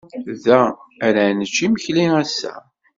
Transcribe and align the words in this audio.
Da 0.45 0.61
ara 1.07 1.23
nečč 1.37 1.57
imekli 1.65 2.05
ass-a. 2.21 2.53